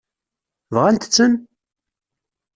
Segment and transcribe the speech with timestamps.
[0.71, 1.33] Bɣant-ten?